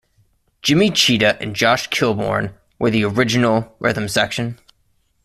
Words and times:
Jimi 0.63 0.91
Cheetah 0.95 1.37
and 1.39 1.55
Josh 1.55 1.87
Kilbourn 1.91 2.55
were 2.79 2.89
the 2.89 3.05
original 3.05 3.75
rhythm 3.79 4.07
section. 4.07 4.57